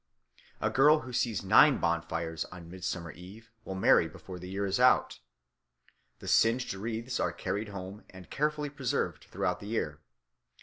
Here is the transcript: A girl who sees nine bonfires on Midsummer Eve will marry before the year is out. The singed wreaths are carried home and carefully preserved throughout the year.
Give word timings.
A 0.59 0.71
girl 0.71 1.01
who 1.01 1.13
sees 1.13 1.43
nine 1.43 1.77
bonfires 1.77 2.43
on 2.45 2.71
Midsummer 2.71 3.11
Eve 3.11 3.51
will 3.63 3.75
marry 3.75 4.07
before 4.07 4.39
the 4.39 4.49
year 4.49 4.65
is 4.65 4.79
out. 4.79 5.19
The 6.17 6.27
singed 6.27 6.73
wreaths 6.73 7.19
are 7.19 7.31
carried 7.31 7.69
home 7.69 8.03
and 8.09 8.27
carefully 8.31 8.71
preserved 8.71 9.25
throughout 9.25 9.59
the 9.59 9.67
year. 9.67 9.99